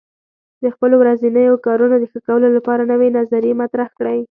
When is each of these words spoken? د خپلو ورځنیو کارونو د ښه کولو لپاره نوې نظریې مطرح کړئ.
د 0.63 0.65
خپلو 0.73 0.95
ورځنیو 1.01 1.61
کارونو 1.65 1.95
د 1.99 2.03
ښه 2.11 2.19
کولو 2.27 2.47
لپاره 2.57 2.83
نوې 2.91 3.09
نظریې 3.17 3.53
مطرح 3.61 3.87
کړئ. 3.97 4.19